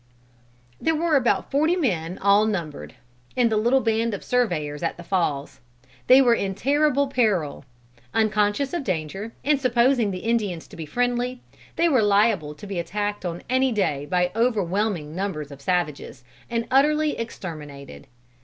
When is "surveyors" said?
4.23-4.81